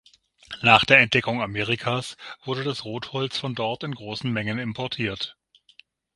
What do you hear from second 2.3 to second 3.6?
wurde das Rotholz von